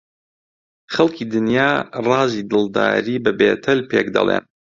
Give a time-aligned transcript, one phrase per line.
[0.93, 1.69] خەڵکی دنیا
[2.07, 4.43] ڕازی دڵداری بە بێتەل پێک دەڵێن